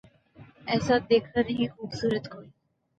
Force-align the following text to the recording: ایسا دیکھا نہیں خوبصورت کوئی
ایسا 0.67 0.95
دیکھا 1.09 1.39
نہیں 1.41 1.67
خوبصورت 1.73 2.25
کوئی 2.31 2.47